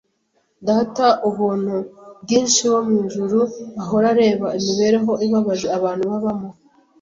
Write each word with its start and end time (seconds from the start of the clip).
Data 0.67 1.05
ubuntu 1.29 1.75
bwinshi 2.21 2.61
wo 2.71 2.79
mu 2.87 2.93
ijuru 3.05 3.39
ahora 3.81 4.07
areba 4.13 4.47
imibereho 4.59 5.11
ibabaje 5.25 5.67
abantu 5.77 6.03
babamo, 6.11 6.49